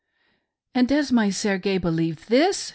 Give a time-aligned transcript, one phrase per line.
[0.73, 2.69] "And does my SSrge beheve this.'"